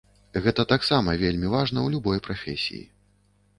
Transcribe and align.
Гэта 0.45 0.63
таксама 0.71 1.15
вельмі 1.25 1.47
важна 1.55 1.79
ў 1.83 1.89
любой 1.99 2.25
прафесіі. 2.31 2.83